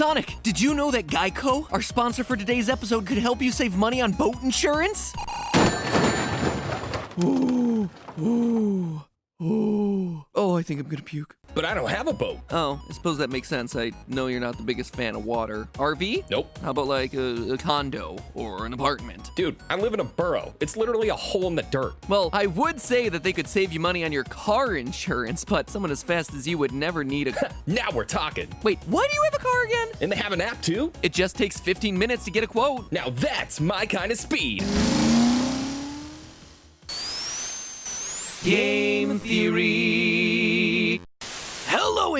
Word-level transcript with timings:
Sonic, 0.00 0.36
did 0.42 0.58
you 0.58 0.72
know 0.72 0.90
that 0.92 1.08
Geico, 1.08 1.70
our 1.70 1.82
sponsor 1.82 2.24
for 2.24 2.34
today's 2.34 2.70
episode, 2.70 3.04
could 3.04 3.18
help 3.18 3.42
you 3.42 3.52
save 3.52 3.76
money 3.76 4.00
on 4.00 4.12
boat 4.12 4.42
insurance? 4.42 5.12
Ooh, 7.22 7.86
ooh, 8.18 9.02
ooh. 9.42 10.24
Oh, 10.34 10.56
I 10.56 10.62
think 10.62 10.80
I'm 10.80 10.88
gonna 10.88 11.02
puke. 11.02 11.36
But 11.54 11.64
I 11.64 11.74
don't 11.74 11.90
have 11.90 12.06
a 12.06 12.12
boat. 12.12 12.38
Oh, 12.50 12.80
I 12.88 12.92
suppose 12.92 13.18
that 13.18 13.30
makes 13.30 13.48
sense. 13.48 13.74
I 13.74 13.92
know 14.08 14.28
you're 14.28 14.40
not 14.40 14.56
the 14.56 14.62
biggest 14.62 14.94
fan 14.94 15.14
of 15.16 15.24
water. 15.24 15.68
RV? 15.74 16.30
Nope. 16.30 16.58
How 16.62 16.70
about 16.70 16.86
like 16.86 17.14
a, 17.14 17.52
a 17.54 17.58
condo 17.58 18.18
or 18.34 18.66
an 18.66 18.72
apartment? 18.72 19.30
Dude, 19.36 19.56
I 19.68 19.76
live 19.76 19.92
in 19.94 20.00
a 20.00 20.04
burrow. 20.04 20.54
It's 20.60 20.76
literally 20.76 21.08
a 21.08 21.14
hole 21.14 21.46
in 21.48 21.54
the 21.56 21.62
dirt. 21.62 21.94
Well, 22.08 22.30
I 22.32 22.46
would 22.46 22.80
say 22.80 23.08
that 23.08 23.22
they 23.22 23.32
could 23.32 23.48
save 23.48 23.72
you 23.72 23.80
money 23.80 24.04
on 24.04 24.12
your 24.12 24.24
car 24.24 24.76
insurance, 24.76 25.44
but 25.44 25.68
someone 25.70 25.90
as 25.90 26.02
fast 26.02 26.34
as 26.34 26.46
you 26.46 26.58
would 26.58 26.72
never 26.72 27.04
need 27.04 27.28
a. 27.28 27.52
Now 27.66 27.88
we're 27.92 28.04
talking. 28.04 28.48
Wait, 28.62 28.78
why 28.86 29.06
do 29.08 29.14
you 29.16 29.22
have 29.24 29.34
a 29.34 29.38
car 29.38 29.64
again? 29.64 29.88
And 30.00 30.10
they 30.10 30.16
have 30.16 30.32
an 30.32 30.40
app 30.40 30.60
too? 30.62 30.92
It 31.02 31.12
just 31.12 31.36
takes 31.36 31.58
15 31.60 31.96
minutes 31.96 32.24
to 32.24 32.30
get 32.30 32.42
a 32.42 32.46
quote. 32.46 32.90
Now 32.90 33.10
that's 33.10 33.60
my 33.60 33.86
kind 33.86 34.10
of 34.10 34.18
speed. 34.18 34.64
Game 38.42 39.18
Theory. 39.18 40.09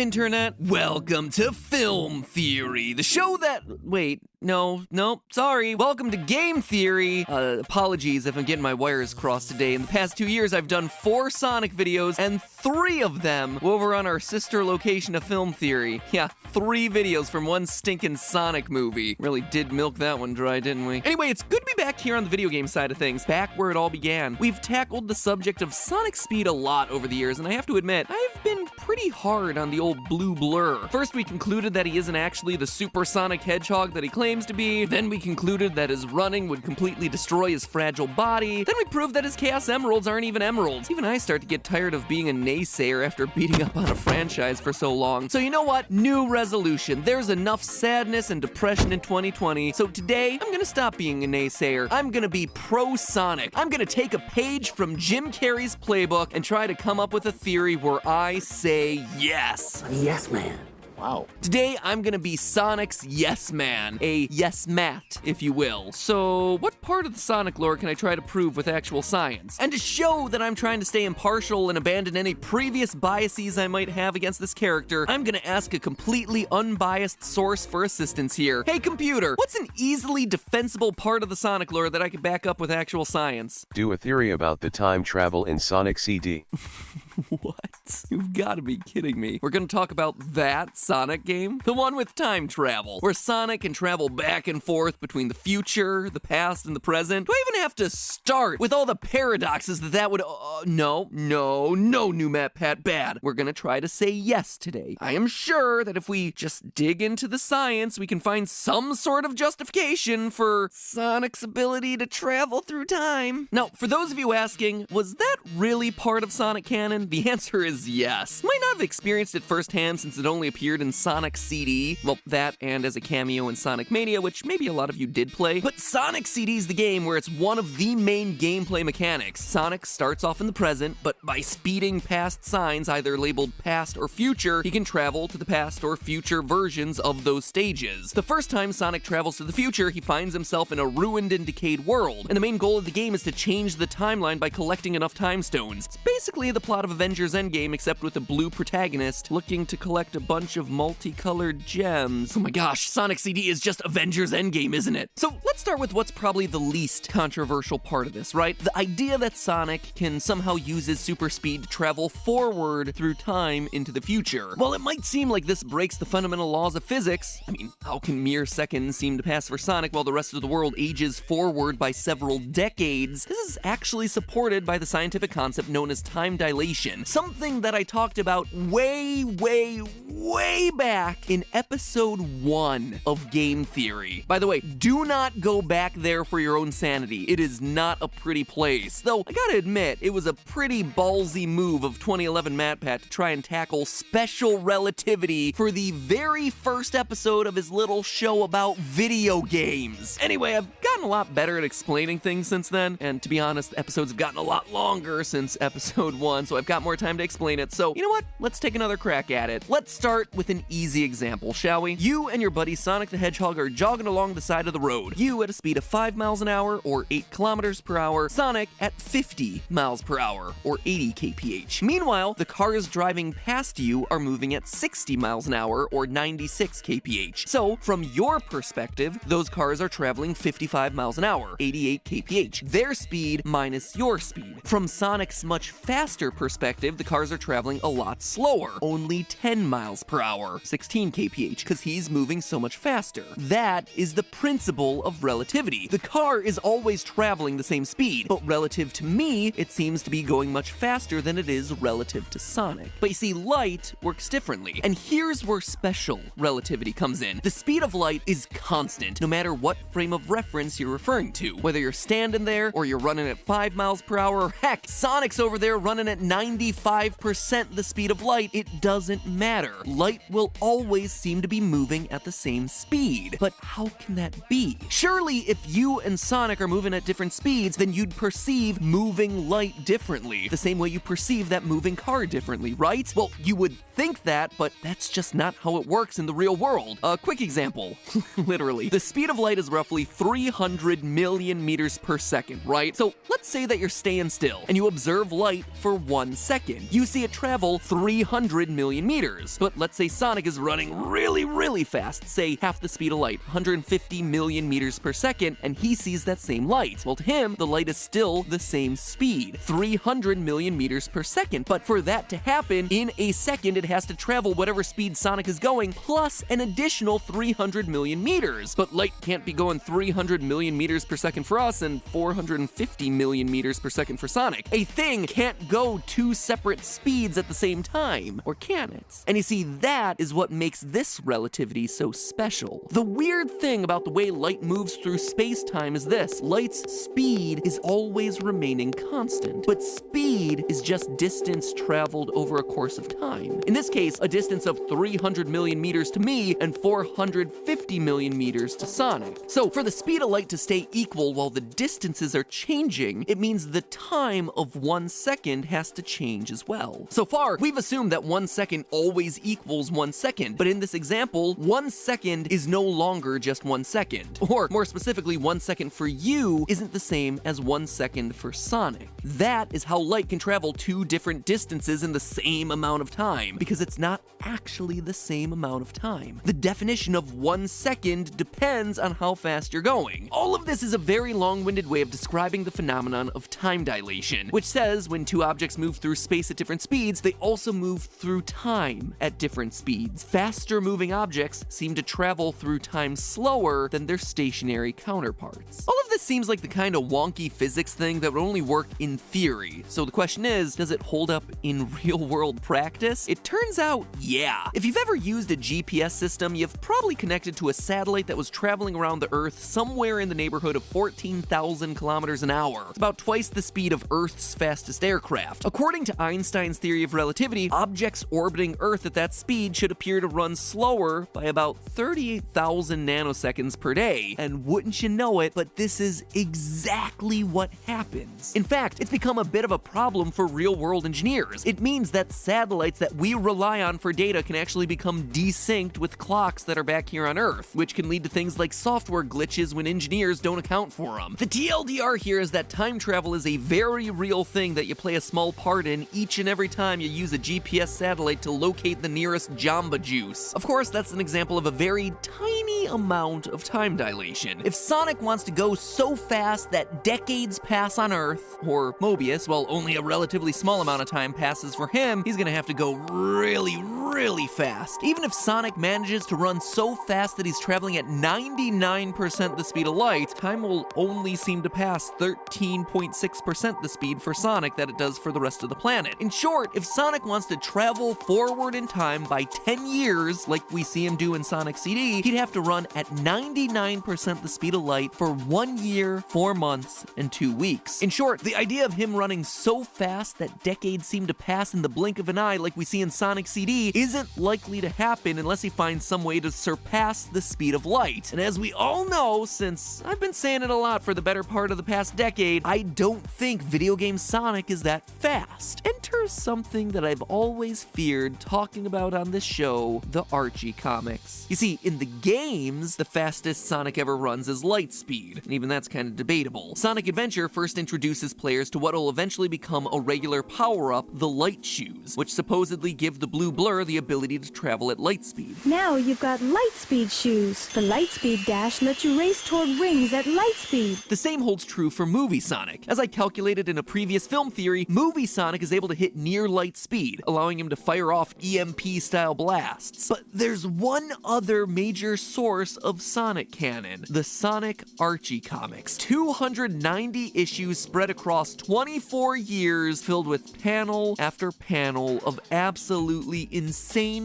Internet. 0.00 0.54
Welcome 0.58 1.28
to 1.32 1.52
Film 1.52 2.22
Theory, 2.22 2.94
the 2.94 3.02
show 3.02 3.36
that. 3.36 3.62
Wait, 3.84 4.22
no, 4.42 4.84
no, 4.90 5.22
sorry. 5.30 5.74
Welcome 5.74 6.10
to 6.12 6.16
Game 6.16 6.62
Theory. 6.62 7.26
Uh, 7.28 7.58
apologies 7.58 8.24
if 8.24 8.36
I'm 8.36 8.44
getting 8.44 8.62
my 8.62 8.72
wires 8.72 9.12
crossed 9.12 9.48
today. 9.48 9.74
In 9.74 9.82
the 9.82 9.88
past 9.88 10.16
two 10.16 10.28
years, 10.28 10.54
I've 10.54 10.68
done 10.68 10.88
four 10.88 11.28
Sonic 11.28 11.74
videos, 11.74 12.18
and 12.18 12.42
three 12.42 13.02
of 13.02 13.20
them 13.20 13.58
were 13.60 13.72
over 13.72 13.94
on 13.94 14.06
our 14.06 14.18
sister 14.18 14.64
location 14.64 15.14
of 15.14 15.24
Film 15.24 15.52
Theory. 15.52 16.00
Yeah, 16.10 16.28
three 16.48 16.88
videos 16.88 17.28
from 17.28 17.44
one 17.44 17.66
stinking 17.66 18.16
Sonic 18.16 18.70
movie. 18.70 19.14
Really 19.18 19.42
did 19.42 19.72
milk 19.72 19.98
that 19.98 20.18
one 20.18 20.32
dry, 20.32 20.58
didn't 20.58 20.86
we? 20.86 21.02
Anyway, 21.04 21.28
it's 21.28 21.42
good 21.42 21.60
to 21.60 21.74
be 21.76 21.82
back 21.82 22.00
here 22.00 22.16
on 22.16 22.24
the 22.24 22.30
video 22.30 22.48
game 22.48 22.66
side 22.66 22.90
of 22.90 22.96
things, 22.96 23.26
back 23.26 23.50
where 23.58 23.70
it 23.70 23.76
all 23.76 23.90
began. 23.90 24.38
We've 24.40 24.60
tackled 24.60 25.06
the 25.06 25.14
subject 25.14 25.60
of 25.60 25.74
Sonic 25.74 26.16
speed 26.16 26.46
a 26.46 26.52
lot 26.52 26.90
over 26.90 27.06
the 27.06 27.16
years, 27.16 27.38
and 27.38 27.46
I 27.46 27.52
have 27.52 27.66
to 27.66 27.76
admit, 27.76 28.06
I've 28.08 28.42
been 28.42 28.64
pretty 28.78 29.10
hard 29.10 29.58
on 29.58 29.70
the 29.70 29.80
old 29.80 30.08
blue 30.08 30.34
blur. 30.34 30.88
First, 30.88 31.14
we 31.14 31.24
concluded 31.24 31.74
that 31.74 31.84
he 31.84 31.98
isn't 31.98 32.16
actually 32.16 32.56
the 32.56 32.66
supersonic 32.66 33.42
hedgehog 33.42 33.92
that 33.92 34.02
he 34.02 34.08
claims 34.08 34.29
to 34.38 34.52
be. 34.52 34.84
Then 34.84 35.10
we 35.10 35.18
concluded 35.18 35.74
that 35.74 35.90
his 35.90 36.06
running 36.06 36.48
would 36.48 36.62
completely 36.62 37.08
destroy 37.08 37.50
his 37.50 37.66
fragile 37.66 38.06
body. 38.06 38.62
Then 38.62 38.76
we 38.78 38.84
proved 38.84 39.14
that 39.14 39.24
his 39.24 39.34
Chaos 39.34 39.68
Emeralds 39.68 40.06
aren't 40.06 40.24
even 40.24 40.40
emeralds. 40.40 40.90
Even 40.90 41.04
I 41.04 41.18
start 41.18 41.40
to 41.40 41.46
get 41.46 41.64
tired 41.64 41.92
of 41.92 42.06
being 42.06 42.28
a 42.28 42.32
naysayer 42.32 43.04
after 43.04 43.26
beating 43.26 43.62
up 43.62 43.76
on 43.76 43.90
a 43.90 43.94
franchise 43.94 44.60
for 44.60 44.72
so 44.72 44.94
long. 44.94 45.28
So 45.28 45.38
you 45.38 45.50
know 45.50 45.64
what? 45.64 45.90
New 45.90 46.28
resolution. 46.28 47.02
There's 47.02 47.28
enough 47.28 47.62
sadness 47.62 48.30
and 48.30 48.40
depression 48.40 48.92
in 48.92 49.00
2020. 49.00 49.72
So 49.72 49.88
today, 49.88 50.38
I'm 50.40 50.52
gonna 50.52 50.64
stop 50.64 50.96
being 50.96 51.24
a 51.24 51.26
naysayer. 51.26 51.88
I'm 51.90 52.12
gonna 52.12 52.28
be 52.28 52.46
pro 52.46 52.94
Sonic. 52.94 53.52
I'm 53.56 53.68
gonna 53.68 53.84
take 53.84 54.14
a 54.14 54.20
page 54.20 54.70
from 54.70 54.96
Jim 54.96 55.32
Carrey's 55.32 55.74
playbook 55.74 56.28
and 56.32 56.44
try 56.44 56.68
to 56.68 56.74
come 56.74 57.00
up 57.00 57.12
with 57.12 57.26
a 57.26 57.32
theory 57.32 57.74
where 57.74 58.06
I 58.06 58.38
say 58.38 59.04
yes. 59.18 59.82
Yes, 59.90 60.30
man. 60.30 60.58
Wow. 61.00 61.26
Today, 61.40 61.78
I'm 61.82 62.02
gonna 62.02 62.18
be 62.18 62.36
Sonic's 62.36 63.06
yes 63.06 63.52
man, 63.52 63.96
a 64.02 64.28
yes 64.30 64.66
mat, 64.66 65.18
if 65.24 65.40
you 65.40 65.50
will. 65.50 65.92
So, 65.92 66.58
what 66.58 66.78
part 66.82 67.06
of 67.06 67.14
the 67.14 67.18
Sonic 67.18 67.58
lore 67.58 67.78
can 67.78 67.88
I 67.88 67.94
try 67.94 68.14
to 68.14 68.20
prove 68.20 68.54
with 68.54 68.68
actual 68.68 69.00
science? 69.00 69.56
And 69.58 69.72
to 69.72 69.78
show 69.78 70.28
that 70.28 70.42
I'm 70.42 70.54
trying 70.54 70.78
to 70.80 70.84
stay 70.84 71.06
impartial 71.06 71.70
and 71.70 71.78
abandon 71.78 72.18
any 72.18 72.34
previous 72.34 72.94
biases 72.94 73.56
I 73.56 73.66
might 73.66 73.88
have 73.88 74.14
against 74.14 74.40
this 74.40 74.52
character, 74.52 75.06
I'm 75.08 75.24
gonna 75.24 75.40
ask 75.42 75.72
a 75.72 75.78
completely 75.78 76.46
unbiased 76.52 77.24
source 77.24 77.64
for 77.64 77.84
assistance 77.84 78.36
here. 78.36 78.62
Hey, 78.66 78.78
computer, 78.78 79.36
what's 79.36 79.54
an 79.54 79.68
easily 79.76 80.26
defensible 80.26 80.92
part 80.92 81.22
of 81.22 81.30
the 81.30 81.36
Sonic 81.36 81.72
lore 81.72 81.88
that 81.88 82.02
I 82.02 82.10
could 82.10 82.20
back 82.20 82.44
up 82.44 82.60
with 82.60 82.70
actual 82.70 83.06
science? 83.06 83.64
Do 83.72 83.90
a 83.92 83.96
theory 83.96 84.32
about 84.32 84.60
the 84.60 84.68
time 84.68 85.02
travel 85.02 85.46
in 85.46 85.60
Sonic 85.60 85.98
CD. 85.98 86.44
What? 87.40 88.04
You've 88.10 88.32
got 88.32 88.56
to 88.56 88.62
be 88.62 88.78
kidding 88.78 89.20
me. 89.20 89.38
We're 89.42 89.50
going 89.50 89.66
to 89.66 89.74
talk 89.74 89.92
about 89.92 90.34
that 90.34 90.76
Sonic 90.76 91.24
game? 91.24 91.60
The 91.64 91.72
one 91.72 91.96
with 91.96 92.14
time 92.14 92.48
travel, 92.48 92.98
where 93.00 93.14
Sonic 93.14 93.62
can 93.62 93.72
travel 93.72 94.08
back 94.08 94.48
and 94.48 94.62
forth 94.62 95.00
between 95.00 95.28
the 95.28 95.34
future, 95.34 96.10
the 96.10 96.20
past, 96.20 96.66
and 96.66 96.74
the 96.74 96.80
present. 96.80 97.26
Do 97.26 97.32
I 97.32 97.44
even 97.48 97.62
have 97.62 97.74
to 97.76 97.90
start 97.90 98.60
with 98.60 98.72
all 98.72 98.86
the 98.86 98.96
paradoxes 98.96 99.80
that 99.80 99.92
that 99.92 100.10
would. 100.10 100.22
Uh, 100.22 100.62
no, 100.66 101.08
no, 101.10 101.74
no, 101.74 102.10
new 102.10 102.28
MatPat 102.28 102.82
bad. 102.82 103.18
We're 103.22 103.34
going 103.34 103.46
to 103.46 103.52
try 103.52 103.80
to 103.80 103.88
say 103.88 104.10
yes 104.10 104.58
today. 104.58 104.96
I 105.00 105.12
am 105.12 105.26
sure 105.26 105.84
that 105.84 105.96
if 105.96 106.08
we 106.08 106.32
just 106.32 106.74
dig 106.74 107.02
into 107.02 107.28
the 107.28 107.38
science, 107.38 107.98
we 107.98 108.06
can 108.06 108.20
find 108.20 108.48
some 108.48 108.94
sort 108.94 109.24
of 109.24 109.34
justification 109.34 110.30
for 110.30 110.68
Sonic's 110.72 111.42
ability 111.42 111.96
to 111.98 112.06
travel 112.06 112.60
through 112.60 112.86
time. 112.86 113.48
Now, 113.52 113.68
for 113.74 113.86
those 113.86 114.10
of 114.10 114.18
you 114.18 114.32
asking, 114.32 114.86
was 114.90 115.14
that 115.16 115.36
really 115.56 115.90
part 115.90 116.22
of 116.22 116.32
Sonic 116.32 116.64
canon? 116.64 117.06
The 117.10 117.28
answer 117.28 117.64
is 117.64 117.88
yes. 117.88 118.40
Might 118.44 118.60
not 118.60 118.74
have 118.74 118.82
experienced 118.82 119.34
it 119.34 119.42
firsthand 119.42 119.98
since 119.98 120.16
it 120.16 120.26
only 120.26 120.46
appeared 120.46 120.80
in 120.80 120.92
Sonic 120.92 121.36
CD. 121.36 121.98
Well, 122.04 122.20
that 122.24 122.56
and 122.60 122.84
as 122.84 122.94
a 122.94 123.00
cameo 123.00 123.48
in 123.48 123.56
Sonic 123.56 123.90
Mania, 123.90 124.20
which 124.20 124.44
maybe 124.44 124.68
a 124.68 124.72
lot 124.72 124.90
of 124.90 124.96
you 124.96 125.08
did 125.08 125.32
play. 125.32 125.58
But 125.58 125.80
Sonic 125.80 126.28
CD 126.28 126.56
is 126.56 126.68
the 126.68 126.74
game 126.74 127.04
where 127.04 127.16
it's 127.16 127.28
one 127.28 127.58
of 127.58 127.78
the 127.78 127.96
main 127.96 128.36
gameplay 128.36 128.84
mechanics. 128.84 129.42
Sonic 129.42 129.86
starts 129.86 130.22
off 130.22 130.40
in 130.40 130.46
the 130.46 130.52
present, 130.52 130.98
but 131.02 131.16
by 131.24 131.40
speeding 131.40 132.00
past 132.00 132.44
signs, 132.44 132.88
either 132.88 133.18
labeled 133.18 133.58
past 133.58 133.98
or 133.98 134.06
future, 134.06 134.62
he 134.62 134.70
can 134.70 134.84
travel 134.84 135.26
to 135.26 135.36
the 135.36 135.44
past 135.44 135.82
or 135.82 135.96
future 135.96 136.42
versions 136.42 137.00
of 137.00 137.24
those 137.24 137.44
stages. 137.44 138.12
The 138.12 138.22
first 138.22 138.50
time 138.50 138.70
Sonic 138.70 139.02
travels 139.02 139.36
to 139.38 139.44
the 139.44 139.52
future, 139.52 139.90
he 139.90 140.00
finds 140.00 140.32
himself 140.32 140.70
in 140.70 140.78
a 140.78 140.86
ruined 140.86 141.32
and 141.32 141.44
decayed 141.44 141.86
world, 141.86 142.26
and 142.28 142.36
the 142.36 142.40
main 142.40 142.56
goal 142.56 142.78
of 142.78 142.84
the 142.84 142.92
game 142.92 143.16
is 143.16 143.24
to 143.24 143.32
change 143.32 143.74
the 143.74 143.88
timeline 143.88 144.38
by 144.38 144.48
collecting 144.48 144.94
enough 144.94 145.12
time 145.12 145.42
stones. 145.42 145.86
It's 145.86 145.96
basically 145.96 146.52
the 146.52 146.60
plot 146.60 146.84
of 146.84 146.99
Avengers 147.00 147.32
Endgame, 147.32 147.72
except 147.72 148.02
with 148.02 148.14
a 148.16 148.20
blue 148.20 148.50
protagonist 148.50 149.30
looking 149.30 149.64
to 149.64 149.74
collect 149.74 150.16
a 150.16 150.20
bunch 150.20 150.58
of 150.58 150.68
multicolored 150.68 151.64
gems. 151.64 152.36
Oh 152.36 152.40
my 152.40 152.50
gosh, 152.50 152.90
Sonic 152.90 153.18
CD 153.18 153.48
is 153.48 153.58
just 153.58 153.80
Avengers 153.86 154.32
Endgame, 154.32 154.74
isn't 154.74 154.96
it? 154.96 155.08
So 155.16 155.32
let's 155.46 155.62
start 155.62 155.78
with 155.78 155.94
what's 155.94 156.10
probably 156.10 156.44
the 156.44 156.58
least 156.58 157.08
controversial 157.08 157.78
part 157.78 158.06
of 158.06 158.12
this, 158.12 158.34
right? 158.34 158.58
The 158.58 158.76
idea 158.76 159.16
that 159.16 159.38
Sonic 159.38 159.94
can 159.94 160.20
somehow 160.20 160.56
use 160.56 160.84
his 160.84 161.00
super 161.00 161.30
speed 161.30 161.62
to 161.62 161.68
travel 161.70 162.10
forward 162.10 162.94
through 162.94 163.14
time 163.14 163.70
into 163.72 163.92
the 163.92 164.02
future. 164.02 164.52
While 164.56 164.74
it 164.74 164.82
might 164.82 165.06
seem 165.06 165.30
like 165.30 165.46
this 165.46 165.62
breaks 165.62 165.96
the 165.96 166.04
fundamental 166.04 166.50
laws 166.50 166.76
of 166.76 166.84
physics, 166.84 167.40
I 167.48 167.52
mean, 167.52 167.72
how 167.82 167.98
can 167.98 168.22
mere 168.22 168.44
seconds 168.44 168.98
seem 168.98 169.16
to 169.16 169.22
pass 169.22 169.48
for 169.48 169.56
Sonic 169.56 169.94
while 169.94 170.04
the 170.04 170.12
rest 170.12 170.34
of 170.34 170.42
the 170.42 170.46
world 170.46 170.74
ages 170.76 171.18
forward 171.18 171.78
by 171.78 171.92
several 171.92 172.38
decades? 172.38 173.24
This 173.24 173.38
is 173.38 173.58
actually 173.64 174.08
supported 174.08 174.66
by 174.66 174.76
the 174.76 174.84
scientific 174.84 175.30
concept 175.30 175.70
known 175.70 175.90
as 175.90 176.02
time 176.02 176.36
dilation, 176.36 176.79
something 176.80 177.60
that 177.60 177.74
I 177.74 177.82
talked 177.82 178.18
about 178.18 178.50
way, 178.54 179.22
way, 179.22 179.82
way 180.06 180.70
back 180.70 181.28
in 181.28 181.44
episode 181.52 182.42
one 182.42 183.00
of 183.04 183.30
Game 183.30 183.66
Theory. 183.66 184.24
By 184.26 184.38
the 184.38 184.46
way, 184.46 184.60
do 184.60 185.04
not 185.04 185.40
go 185.40 185.60
back 185.60 185.92
there 185.94 186.24
for 186.24 186.40
your 186.40 186.56
own 186.56 186.72
sanity. 186.72 187.24
It 187.24 187.38
is 187.38 187.60
not 187.60 187.98
a 188.00 188.08
pretty 188.08 188.44
place. 188.44 189.02
Though, 189.02 189.22
I 189.26 189.32
gotta 189.32 189.58
admit, 189.58 189.98
it 190.00 190.14
was 190.14 190.26
a 190.26 190.32
pretty 190.32 190.82
ballsy 190.82 191.46
move 191.46 191.84
of 191.84 191.98
2011 191.98 192.56
MatPat 192.56 193.02
to 193.02 193.08
try 193.10 193.30
and 193.30 193.44
tackle 193.44 193.84
special 193.84 194.58
relativity 194.58 195.52
for 195.52 195.70
the 195.70 195.90
very 195.90 196.48
first 196.48 196.94
episode 196.94 197.46
of 197.46 197.56
his 197.56 197.70
little 197.70 198.02
show 198.02 198.42
about 198.42 198.78
video 198.78 199.42
games. 199.42 200.16
Anyway, 200.22 200.54
I've 200.54 200.80
gotten 200.80 201.04
a 201.04 201.08
lot 201.08 201.34
better 201.34 201.58
at 201.58 201.64
explaining 201.64 202.20
things 202.20 202.48
since 202.48 202.70
then, 202.70 202.96
and 203.02 203.20
to 203.22 203.28
be 203.28 203.38
honest, 203.38 203.74
episodes 203.76 204.12
have 204.12 204.18
gotten 204.18 204.38
a 204.38 204.42
lot 204.42 204.72
longer 204.72 205.22
since 205.24 205.58
episode 205.60 206.14
one, 206.14 206.46
so 206.46 206.56
I've 206.56 206.69
got 206.70 206.82
more 206.84 206.96
time 206.96 207.18
to 207.18 207.24
explain 207.24 207.58
it. 207.58 207.72
So, 207.72 207.92
you 207.96 208.02
know 208.02 208.10
what? 208.10 208.24
Let's 208.38 208.60
take 208.60 208.76
another 208.76 208.96
crack 208.96 209.32
at 209.32 209.50
it. 209.50 209.64
Let's 209.68 209.90
start 209.90 210.28
with 210.36 210.50
an 210.50 210.64
easy 210.68 211.02
example, 211.02 211.52
shall 211.52 211.82
we? 211.82 211.94
You 211.94 212.28
and 212.28 212.40
your 212.40 212.52
buddy 212.52 212.76
Sonic 212.76 213.10
the 213.10 213.16
Hedgehog 213.16 213.58
are 213.58 213.68
jogging 213.68 214.06
along 214.06 214.34
the 214.34 214.40
side 214.40 214.68
of 214.68 214.72
the 214.72 214.78
road. 214.78 215.18
You 215.18 215.42
at 215.42 215.50
a 215.50 215.52
speed 215.52 215.78
of 215.78 215.82
5 215.82 216.16
miles 216.16 216.42
an 216.42 216.46
hour 216.46 216.78
or 216.84 217.06
8 217.10 217.28
kilometers 217.32 217.80
per 217.80 217.98
hour, 217.98 218.28
Sonic 218.28 218.68
at 218.78 218.92
50 218.92 219.62
miles 219.68 220.00
per 220.00 220.20
hour 220.20 220.54
or 220.62 220.78
80 220.86 221.12
kph. 221.12 221.82
Meanwhile, 221.82 222.34
the 222.34 222.44
cars 222.44 222.86
driving 222.86 223.32
past 223.32 223.80
you 223.80 224.06
are 224.08 224.20
moving 224.20 224.54
at 224.54 224.68
60 224.68 225.16
miles 225.16 225.48
an 225.48 225.54
hour 225.54 225.88
or 225.90 226.06
96 226.06 226.82
kph. 226.82 227.48
So, 227.48 227.78
from 227.80 228.04
your 228.04 228.38
perspective, 228.38 229.18
those 229.26 229.48
cars 229.48 229.80
are 229.80 229.88
traveling 229.88 230.34
55 230.34 230.94
miles 230.94 231.18
an 231.18 231.24
hour, 231.24 231.56
88 231.58 232.04
kph. 232.04 232.60
Their 232.70 232.94
speed 232.94 233.42
minus 233.44 233.96
your 233.96 234.20
speed. 234.20 234.60
From 234.62 234.86
Sonic's 234.86 235.42
much 235.42 235.72
faster 235.72 236.30
perspective, 236.30 236.59
perspective, 236.60 236.98
the 236.98 237.04
cars 237.04 237.32
are 237.32 237.38
traveling 237.38 237.80
a 237.82 237.88
lot 237.88 238.20
slower, 238.22 238.72
only 238.82 239.22
10 239.22 239.66
miles 239.66 240.02
per 240.02 240.20
hour, 240.20 240.60
16 240.62 241.10
kph, 241.10 241.56
because 241.56 241.80
he's 241.80 242.10
moving 242.10 242.42
so 242.42 242.60
much 242.60 242.76
faster. 242.76 243.24
That 243.38 243.88
is 243.96 244.12
the 244.12 244.22
principle 244.24 245.02
of 245.04 245.24
relativity. 245.24 245.88
The 245.88 245.98
car 245.98 246.38
is 246.38 246.58
always 246.58 247.02
traveling 247.02 247.56
the 247.56 247.62
same 247.62 247.86
speed, 247.86 248.28
but 248.28 248.46
relative 248.46 248.92
to 248.94 249.04
me, 249.04 249.54
it 249.56 249.72
seems 249.72 250.02
to 250.02 250.10
be 250.10 250.22
going 250.22 250.52
much 250.52 250.72
faster 250.72 251.22
than 251.22 251.38
it 251.38 251.48
is 251.48 251.72
relative 251.80 252.28
to 252.28 252.38
Sonic. 252.38 252.90
But 253.00 253.08
you 253.08 253.14
see, 253.14 253.32
light 253.32 253.94
works 254.02 254.28
differently, 254.28 254.82
and 254.84 254.98
here's 254.98 255.42
where 255.42 255.62
special 255.62 256.20
relativity 256.36 256.92
comes 256.92 257.22
in. 257.22 257.40
The 257.42 257.48
speed 257.48 257.82
of 257.82 257.94
light 257.94 258.20
is 258.26 258.46
constant, 258.52 259.22
no 259.22 259.26
matter 259.26 259.54
what 259.54 259.78
frame 259.92 260.12
of 260.12 260.30
reference 260.30 260.78
you're 260.78 260.92
referring 260.92 261.32
to. 261.32 261.56
Whether 261.56 261.78
you're 261.78 261.92
standing 261.92 262.44
there, 262.44 262.70
or 262.74 262.84
you're 262.84 262.98
running 262.98 263.28
at 263.28 263.38
5 263.38 263.74
miles 263.74 264.02
per 264.02 264.18
hour, 264.18 264.42
or 264.42 264.54
heck, 264.60 264.86
Sonic's 264.86 265.40
over 265.40 265.56
there 265.56 265.78
running 265.78 266.06
at 266.06 266.20
95% 266.58 267.74
the 267.74 267.82
speed 267.82 268.10
of 268.10 268.22
light, 268.22 268.50
it 268.52 268.80
doesn't 268.80 269.26
matter. 269.26 269.74
Light 269.84 270.22
will 270.30 270.52
always 270.60 271.12
seem 271.12 271.42
to 271.42 271.48
be 271.48 271.60
moving 271.60 272.10
at 272.10 272.24
the 272.24 272.32
same 272.32 272.68
speed. 272.68 273.36
But 273.38 273.54
how 273.60 273.88
can 274.00 274.16
that 274.16 274.48
be? 274.48 274.78
Surely, 274.88 275.38
if 275.40 275.58
you 275.66 276.00
and 276.00 276.18
Sonic 276.18 276.60
are 276.60 276.68
moving 276.68 276.94
at 276.94 277.04
different 277.04 277.32
speeds, 277.32 277.76
then 277.76 277.92
you'd 277.92 278.16
perceive 278.16 278.80
moving 278.80 279.48
light 279.48 279.84
differently, 279.84 280.48
the 280.48 280.56
same 280.56 280.78
way 280.78 280.88
you 280.88 281.00
perceive 281.00 281.48
that 281.48 281.64
moving 281.64 281.96
car 281.96 282.26
differently, 282.26 282.74
right? 282.74 283.12
Well, 283.14 283.30
you 283.38 283.56
would 283.56 283.76
think 283.94 284.22
that, 284.24 284.52
but 284.58 284.72
that's 284.82 285.08
just 285.08 285.34
not 285.34 285.54
how 285.56 285.76
it 285.76 285.86
works 285.86 286.18
in 286.18 286.26
the 286.26 286.34
real 286.34 286.56
world. 286.56 286.98
A 287.02 287.16
quick 287.16 287.40
example 287.40 287.96
literally, 288.36 288.88
the 288.88 289.00
speed 289.00 289.30
of 289.30 289.38
light 289.38 289.58
is 289.58 289.70
roughly 289.70 290.04
300 290.04 291.04
million 291.04 291.64
meters 291.64 291.98
per 291.98 292.18
second, 292.18 292.60
right? 292.64 292.96
So 292.96 293.14
let's 293.28 293.48
say 293.48 293.66
that 293.66 293.78
you're 293.78 293.88
staying 293.88 294.30
still 294.30 294.62
and 294.68 294.76
you 294.76 294.86
observe 294.86 295.32
light 295.32 295.64
for 295.74 295.94
one 295.94 296.34
second. 296.40 296.88
You 296.90 297.06
see 297.06 297.22
it 297.24 297.32
travel 297.32 297.78
300 297.78 298.70
million 298.70 299.06
meters. 299.06 299.58
But 299.58 299.76
let's 299.76 299.96
say 299.96 300.08
Sonic 300.08 300.46
is 300.46 300.58
running 300.58 300.98
really, 301.08 301.44
really 301.44 301.84
fast, 301.84 302.28
say 302.28 302.56
half 302.60 302.80
the 302.80 302.88
speed 302.88 303.12
of 303.12 303.18
light, 303.18 303.40
150 303.40 304.22
million 304.22 304.68
meters 304.68 304.98
per 304.98 305.12
second, 305.12 305.58
and 305.62 305.76
he 305.76 305.94
sees 305.94 306.24
that 306.24 306.40
same 306.40 306.66
light. 306.66 307.04
Well, 307.04 307.16
to 307.16 307.22
him, 307.22 307.54
the 307.58 307.66
light 307.66 307.88
is 307.88 307.96
still 307.96 308.42
the 308.44 308.58
same 308.58 308.96
speed, 308.96 309.58
300 309.60 310.38
million 310.38 310.76
meters 310.76 311.06
per 311.06 311.22
second. 311.22 311.66
But 311.66 311.82
for 311.82 312.00
that 312.02 312.28
to 312.30 312.38
happen, 312.38 312.88
in 312.90 313.12
a 313.18 313.32
second, 313.32 313.76
it 313.76 313.84
has 313.84 314.06
to 314.06 314.16
travel 314.16 314.54
whatever 314.54 314.82
speed 314.82 315.16
Sonic 315.16 315.46
is 315.46 315.58
going, 315.58 315.92
plus 315.92 316.42
an 316.48 316.60
additional 316.60 317.18
300 317.18 317.86
million 317.88 318.24
meters. 318.24 318.74
But 318.74 318.94
light 318.94 319.12
can't 319.20 319.44
be 319.44 319.52
going 319.52 319.78
300 319.78 320.42
million 320.42 320.76
meters 320.76 321.04
per 321.04 321.16
second 321.16 321.44
for 321.44 321.58
us 321.58 321.82
and 321.82 322.02
450 322.04 323.10
million 323.10 323.50
meters 323.50 323.78
per 323.78 323.90
second 323.90 324.16
for 324.16 324.28
Sonic. 324.28 324.66
A 324.72 324.84
thing 324.84 325.26
can't 325.26 325.68
go 325.68 326.00
two 326.06 326.29
separate 326.34 326.84
speeds 326.84 327.36
at 327.38 327.48
the 327.48 327.54
same 327.54 327.82
time, 327.82 328.40
or 328.44 328.54
can 328.54 328.92
it? 328.92 329.24
And 329.26 329.36
you 329.36 329.42
see, 329.42 329.64
that 329.64 330.20
is 330.20 330.32
what 330.32 330.50
makes 330.50 330.80
this 330.80 331.20
relativity 331.24 331.86
so 331.86 332.12
special. 332.12 332.86
The 332.90 333.02
weird 333.02 333.50
thing 333.50 333.84
about 333.84 334.04
the 334.04 334.10
way 334.10 334.30
light 334.30 334.62
moves 334.62 334.96
through 334.96 335.18
space 335.18 335.62
time 335.64 335.96
is 335.96 336.06
this 336.06 336.40
light's 336.40 336.80
speed 336.92 337.62
is 337.64 337.78
always 337.82 338.42
remaining 338.42 338.92
constant, 338.92 339.66
but 339.66 339.82
speed 339.82 340.64
is 340.68 340.82
just 340.82 341.16
distance 341.16 341.72
traveled 341.72 342.30
over 342.34 342.56
a 342.56 342.62
course 342.62 342.98
of 342.98 343.08
time. 343.20 343.60
In 343.66 343.74
this 343.74 343.88
case, 343.88 344.18
a 344.20 344.28
distance 344.28 344.66
of 344.66 344.80
300 344.88 345.48
million 345.48 345.80
meters 345.80 346.10
to 346.12 346.20
me 346.20 346.56
and 346.60 346.76
450 346.76 347.98
million 347.98 348.36
meters 348.36 348.76
to 348.76 348.86
Sonic. 348.86 349.38
So, 349.48 349.70
for 349.70 349.82
the 349.82 349.90
speed 349.90 350.22
of 350.22 350.30
light 350.30 350.48
to 350.50 350.58
stay 350.58 350.88
equal 350.92 351.34
while 351.34 351.50
the 351.50 351.60
distances 351.60 352.34
are 352.34 352.44
changing, 352.44 353.24
it 353.28 353.38
means 353.38 353.68
the 353.68 353.82
time 353.82 354.50
of 354.56 354.76
one 354.76 355.08
second 355.08 355.66
has 355.66 355.90
to 355.92 356.02
change 356.02 356.19
as 356.20 356.68
well. 356.68 357.06
So 357.08 357.24
far, 357.24 357.56
we've 357.58 357.78
assumed 357.78 358.12
that 358.12 358.24
one 358.24 358.46
second 358.46 358.84
always 358.90 359.40
equals 359.42 359.90
one 359.90 360.12
second, 360.12 360.58
but 360.58 360.66
in 360.66 360.80
this 360.80 360.92
example, 360.92 361.54
one 361.54 361.90
second 361.90 362.52
is 362.52 362.68
no 362.68 362.82
longer 362.82 363.38
just 363.38 363.64
one 363.64 363.84
second. 363.84 364.38
Or, 364.42 364.68
more 364.70 364.84
specifically, 364.84 365.38
one 365.38 365.60
second 365.60 365.94
for 365.94 366.06
you 366.06 366.66
isn't 366.68 366.92
the 366.92 367.00
same 367.00 367.40
as 367.46 367.58
one 367.58 367.86
second 367.86 368.36
for 368.36 368.52
Sonic. 368.52 369.08
That 369.24 369.72
is 369.72 369.84
how 369.84 369.98
light 369.98 370.28
can 370.28 370.38
travel 370.38 370.74
two 370.74 371.06
different 371.06 371.46
distances 371.46 372.02
in 372.02 372.12
the 372.12 372.20
same 372.20 372.70
amount 372.70 373.00
of 373.00 373.10
time, 373.10 373.56
because 373.56 373.80
it's 373.80 373.98
not 373.98 374.20
actually 374.42 375.00
the 375.00 375.14
same 375.14 375.54
amount 375.54 375.82
of 375.82 375.92
time. 375.94 376.40
The 376.44 376.52
definition 376.52 377.14
of 377.14 377.32
one 377.32 377.66
second 377.66 378.36
depends 378.36 378.98
on 378.98 379.12
how 379.12 379.34
fast 379.34 379.72
you're 379.72 379.80
going. 379.80 380.28
All 380.30 380.54
of 380.54 380.66
this 380.66 380.82
is 380.82 380.92
a 380.92 380.98
very 380.98 381.32
long 381.32 381.64
winded 381.64 381.88
way 381.88 382.02
of 382.02 382.10
describing 382.10 382.64
the 382.64 382.70
phenomenon 382.70 383.30
of 383.34 383.48
time 383.48 383.84
dilation, 383.84 384.48
which 384.50 384.64
says 384.64 385.08
when 385.08 385.24
two 385.24 385.42
objects 385.42 385.78
move 385.78 385.96
through 385.96 386.09
space 386.16 386.50
at 386.50 386.56
different 386.56 386.82
speeds, 386.82 387.20
they 387.20 387.34
also 387.40 387.72
move 387.72 388.02
through 388.02 388.42
time 388.42 389.14
at 389.20 389.38
different 389.38 389.74
speeds. 389.74 390.22
Faster 390.22 390.80
moving 390.80 391.12
objects 391.12 391.64
seem 391.68 391.94
to 391.94 392.02
travel 392.02 392.52
through 392.52 392.78
time 392.78 393.16
slower 393.16 393.88
than 393.90 394.06
their 394.06 394.18
stationary 394.18 394.92
counterparts. 394.92 395.86
All 395.86 396.00
of 396.04 396.10
this 396.10 396.22
seems 396.22 396.48
like 396.48 396.60
the 396.60 396.68
kind 396.68 396.94
of 396.94 397.04
wonky 397.04 397.50
physics 397.50 397.94
thing 397.94 398.20
that 398.20 398.32
would 398.32 398.40
only 398.40 398.62
work 398.62 398.88
in 398.98 399.18
theory. 399.18 399.84
So 399.88 400.04
the 400.04 400.12
question 400.12 400.44
is, 400.46 400.74
does 400.74 400.90
it 400.90 401.02
hold 401.02 401.30
up 401.30 401.44
in 401.62 401.88
real 402.04 402.18
world 402.18 402.62
practice? 402.62 403.28
It 403.28 403.44
turns 403.44 403.78
out, 403.78 404.06
yeah. 404.18 404.68
If 404.74 404.84
you've 404.84 404.96
ever 404.96 405.14
used 405.14 405.50
a 405.50 405.56
GPS 405.56 406.12
system, 406.12 406.54
you've 406.54 406.80
probably 406.80 407.14
connected 407.14 407.56
to 407.56 407.68
a 407.68 407.74
satellite 407.74 408.26
that 408.28 408.36
was 408.36 408.50
traveling 408.50 408.96
around 408.96 409.20
the 409.20 409.28
Earth 409.32 409.58
somewhere 409.58 410.20
in 410.20 410.28
the 410.28 410.34
neighborhood 410.34 410.76
of 410.76 410.82
14,000 410.84 411.94
kilometers 411.94 412.42
an 412.42 412.50
hour. 412.50 412.86
It's 412.88 412.98
about 412.98 413.18
twice 413.18 413.48
the 413.48 413.62
speed 413.62 413.92
of 413.92 414.04
Earth's 414.10 414.54
fastest 414.54 415.04
aircraft. 415.04 415.64
According 415.64 415.89
to 415.90 416.22
Einstein's 416.22 416.78
theory 416.78 417.02
of 417.02 417.14
relativity, 417.14 417.68
objects 417.70 418.24
orbiting 418.30 418.76
Earth 418.78 419.06
at 419.06 419.14
that 419.14 419.34
speed 419.34 419.76
should 419.76 419.90
appear 419.90 420.20
to 420.20 420.28
run 420.28 420.54
slower 420.54 421.26
by 421.32 421.44
about 421.44 421.76
38,000 421.78 423.06
nanoseconds 423.06 423.78
per 423.78 423.92
day. 423.92 424.36
And 424.38 424.64
wouldn't 424.64 425.02
you 425.02 425.08
know 425.08 425.40
it, 425.40 425.52
but 425.52 425.74
this 425.74 426.00
is 426.00 426.24
exactly 426.32 427.42
what 427.42 427.70
happens. 427.88 428.54
In 428.54 428.62
fact, 428.62 429.00
it's 429.00 429.10
become 429.10 429.36
a 429.36 429.44
bit 429.44 429.64
of 429.64 429.72
a 429.72 429.78
problem 429.80 430.30
for 430.30 430.46
real 430.46 430.76
world 430.76 431.04
engineers. 431.04 431.64
It 431.66 431.80
means 431.80 432.12
that 432.12 432.32
satellites 432.32 433.00
that 433.00 433.16
we 433.16 433.34
rely 433.34 433.82
on 433.82 433.98
for 433.98 434.12
data 434.12 434.44
can 434.44 434.54
actually 434.54 434.86
become 434.86 435.24
desynced 435.24 435.98
with 435.98 436.18
clocks 436.18 436.62
that 436.64 436.78
are 436.78 436.84
back 436.84 437.08
here 437.08 437.26
on 437.26 437.36
Earth, 437.36 437.74
which 437.74 437.96
can 437.96 438.08
lead 438.08 438.22
to 438.22 438.30
things 438.30 438.60
like 438.60 438.72
software 438.72 439.24
glitches 439.24 439.74
when 439.74 439.88
engineers 439.88 440.38
don't 440.38 440.58
account 440.58 440.92
for 440.92 441.18
them. 441.18 441.34
The 441.36 441.46
TLDR 441.46 442.16
here 442.16 442.38
is 442.38 442.52
that 442.52 442.68
time 442.68 443.00
travel 443.00 443.34
is 443.34 443.44
a 443.44 443.56
very 443.56 444.08
real 444.10 444.44
thing 444.44 444.74
that 444.74 444.86
you 444.86 444.94
play 444.94 445.16
a 445.16 445.20
small 445.20 445.52
part 445.52 445.79
in 445.86 446.06
each 446.12 446.38
and 446.38 446.48
every 446.48 446.68
time 446.68 447.00
you 447.00 447.08
use 447.08 447.32
a 447.32 447.38
GPS 447.38 447.88
satellite 447.88 448.42
to 448.42 448.50
locate 448.50 449.02
the 449.02 449.08
nearest 449.08 449.54
Jamba 449.54 450.00
Juice. 450.00 450.52
Of 450.54 450.64
course, 450.64 450.90
that's 450.90 451.12
an 451.12 451.20
example 451.20 451.58
of 451.58 451.66
a 451.66 451.70
very 451.70 452.12
tiny 452.22 452.86
amount 452.86 453.46
of 453.46 453.64
time 453.64 453.96
dilation. 453.96 454.62
If 454.64 454.74
Sonic 454.74 455.20
wants 455.22 455.44
to 455.44 455.50
go 455.50 455.74
so 455.74 456.16
fast 456.16 456.70
that 456.72 457.04
decades 457.04 457.58
pass 457.58 457.98
on 457.98 458.12
Earth, 458.12 458.56
or 458.66 458.94
Mobius, 458.94 459.48
while 459.48 459.66
only 459.68 459.96
a 459.96 460.02
relatively 460.02 460.52
small 460.52 460.80
amount 460.80 461.02
of 461.02 461.08
time 461.08 461.32
passes 461.32 461.74
for 461.74 461.88
him, 461.88 462.22
he's 462.24 462.36
gonna 462.36 462.50
have 462.50 462.66
to 462.66 462.74
go 462.74 462.94
really, 462.94 463.76
really, 463.76 463.99
really 464.12 464.46
fast. 464.46 465.02
Even 465.02 465.24
if 465.24 465.32
Sonic 465.32 465.76
manages 465.76 466.26
to 466.26 466.36
run 466.36 466.60
so 466.60 466.94
fast 466.94 467.36
that 467.36 467.46
he's 467.46 467.60
traveling 467.60 467.96
at 467.96 468.06
99% 468.06 469.56
the 469.56 469.64
speed 469.64 469.86
of 469.86 469.94
light, 469.94 470.30
time 470.30 470.62
will 470.62 470.88
only 470.96 471.36
seem 471.36 471.62
to 471.62 471.70
pass 471.70 472.10
13.6% 472.18 473.82
the 473.82 473.88
speed 473.88 474.20
for 474.20 474.34
Sonic 474.34 474.76
that 474.76 474.90
it 474.90 474.98
does 474.98 475.18
for 475.18 475.32
the 475.32 475.40
rest 475.40 475.62
of 475.62 475.68
the 475.68 475.74
planet. 475.74 476.14
In 476.20 476.30
short, 476.30 476.70
if 476.74 476.84
Sonic 476.84 477.24
wants 477.24 477.46
to 477.48 477.56
travel 477.56 478.14
forward 478.14 478.74
in 478.74 478.86
time 478.86 479.24
by 479.24 479.44
10 479.44 479.86
years, 479.86 480.48
like 480.48 480.68
we 480.70 480.82
see 480.82 481.06
him 481.06 481.16
do 481.16 481.34
in 481.34 481.44
Sonic 481.44 481.78
CD, 481.78 482.20
he'd 482.22 482.34
have 482.34 482.52
to 482.52 482.60
run 482.60 482.86
at 482.94 483.06
99% 483.06 484.42
the 484.42 484.48
speed 484.48 484.74
of 484.74 484.82
light 484.82 485.14
for 485.14 485.32
one 485.32 485.78
year, 485.78 486.22
four 486.28 486.54
months, 486.54 487.06
and 487.16 487.30
two 487.30 487.54
weeks. 487.54 488.02
In 488.02 488.10
short, 488.10 488.40
the 488.40 488.56
idea 488.56 488.84
of 488.84 488.94
him 488.94 489.14
running 489.14 489.44
so 489.44 489.84
fast 489.84 490.38
that 490.38 490.62
decades 490.62 491.06
seem 491.06 491.26
to 491.26 491.34
pass 491.34 491.74
in 491.74 491.82
the 491.82 491.88
blink 491.88 492.18
of 492.18 492.28
an 492.28 492.38
eye, 492.38 492.56
like 492.56 492.76
we 492.76 492.84
see 492.84 493.00
in 493.00 493.10
Sonic 493.10 493.46
CD, 493.46 493.92
isn't 494.02 494.38
likely 494.38 494.80
to 494.80 494.88
happen 494.88 495.38
unless 495.38 495.62
he 495.62 495.68
finds 495.68 496.04
some 496.06 496.24
way 496.24 496.40
to 496.40 496.50
surpass 496.50 497.24
the 497.24 497.40
speed 497.40 497.74
of 497.74 497.84
light. 497.84 498.32
And 498.32 498.40
as 498.40 498.58
we 498.58 498.72
all 498.72 499.04
know, 499.08 499.44
since 499.44 500.02
I've 500.06 500.20
been 500.20 500.32
saying 500.32 500.62
it 500.62 500.70
a 500.70 500.74
lot 500.74 501.02
for 501.02 501.12
the 501.12 501.22
better 501.22 501.42
part 501.42 501.70
of 501.70 501.76
the 501.76 501.82
past 501.82 502.16
decade, 502.16 502.62
I 502.64 502.82
don't 502.82 503.28
think 503.28 503.62
video 503.62 503.96
game 503.96 504.16
Sonic 504.16 504.70
is 504.70 504.82
that 504.84 505.08
fast. 505.10 505.82
Enter 505.84 506.28
something 506.28 506.88
that 506.88 507.04
I've 507.04 507.22
always 507.22 507.84
feared 507.84 508.40
talking 508.40 508.86
about 508.86 509.12
on 509.12 509.32
this 509.32 509.44
show 509.44 510.02
the 510.10 510.24
Archie 510.32 510.72
comics. 510.72 511.46
You 511.48 511.56
see, 511.56 511.78
in 511.82 511.98
the 511.98 512.06
games, 512.06 512.96
the 512.96 513.04
fastest 513.04 513.66
Sonic 513.66 513.98
ever 513.98 514.16
runs 514.16 514.48
is 514.48 514.64
light 514.64 514.92
speed, 514.92 515.42
and 515.44 515.52
even 515.52 515.68
that's 515.68 515.88
kind 515.88 516.08
of 516.08 516.16
debatable. 516.16 516.74
Sonic 516.76 517.06
Adventure 517.06 517.48
first 517.48 517.76
introduces 517.76 518.32
players 518.32 518.70
to 518.70 518.78
what 518.78 518.94
will 518.94 519.10
eventually 519.10 519.48
become 519.48 519.88
a 519.92 520.00
regular 520.00 520.42
power 520.42 520.92
up, 520.92 521.06
the 521.12 521.28
Light 521.28 521.64
Shoes, 521.64 522.16
which 522.16 522.32
supposedly 522.32 522.92
give 522.92 523.20
the 523.20 523.26
blue 523.26 523.52
blur 523.52 523.84
the 523.90 523.96
ability 523.96 524.38
to 524.38 524.50
travel 524.52 524.90
at 524.90 524.98
light 524.98 525.24
speed. 525.24 525.56
Now 525.66 525.96
you've 525.96 526.20
got 526.20 526.40
Lightspeed 526.40 527.10
shoes. 527.10 527.66
The 527.68 527.82
Lightspeed 527.82 528.46
Dash 528.46 528.82
lets 528.82 529.04
you 529.04 529.18
race 529.18 529.42
toward 529.46 529.68
rings 529.68 530.12
at 530.12 530.26
light 530.26 530.56
speed. 530.56 530.98
The 531.08 531.16
same 531.16 531.40
holds 531.42 531.64
true 531.64 531.90
for 531.90 532.06
Movie 532.06 532.40
Sonic. 532.40 532.88
As 532.88 532.98
I 532.98 533.06
calculated 533.06 533.68
in 533.68 533.78
a 533.78 533.82
previous 533.82 534.26
film 534.26 534.50
theory, 534.50 534.86
Movie 534.88 535.26
Sonic 535.26 535.40
Sonic 535.50 535.62
is 535.62 535.72
able 535.72 535.88
to 535.88 535.94
hit 535.94 536.14
near 536.14 536.48
light 536.48 536.76
speed, 536.76 537.22
allowing 537.26 537.58
him 537.58 537.70
to 537.70 537.74
fire 537.74 538.12
off 538.12 538.34
EMP 538.40 538.80
style 539.00 539.34
blasts. 539.34 540.06
But 540.06 540.22
there's 540.32 540.64
one 540.64 541.10
other 541.24 541.66
major 541.66 542.16
source 542.16 542.76
of 542.76 543.02
Sonic 543.02 543.50
canon 543.50 544.04
the 544.08 544.22
Sonic 544.22 544.84
Archie 545.00 545.40
comics. 545.40 545.96
290 545.96 547.32
issues 547.34 547.80
spread 547.80 548.10
across 548.10 548.54
24 548.54 549.38
years, 549.38 550.02
filled 550.02 550.28
with 550.28 550.62
panel 550.62 551.16
after 551.18 551.50
panel 551.50 552.18
of 552.24 552.38
absolutely 552.52 553.48
insane 553.50 553.79